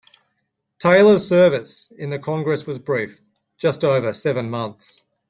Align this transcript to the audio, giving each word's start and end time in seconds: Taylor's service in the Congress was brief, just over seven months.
Taylor's 0.79 1.27
service 1.27 1.93
in 1.95 2.09
the 2.09 2.17
Congress 2.17 2.65
was 2.65 2.79
brief, 2.79 3.21
just 3.59 3.83
over 3.83 4.11
seven 4.13 4.49
months. 4.49 5.03